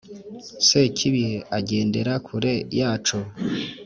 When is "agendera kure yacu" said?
1.57-3.17